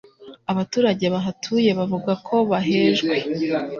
[0.51, 3.15] Abaturage bahatuye bavuga ko bahejwe